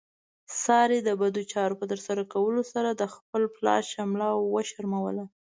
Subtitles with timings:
[0.63, 5.23] سارې د بدو چارو په ترسره کولو سره د خپل پلار شمله وشرموله.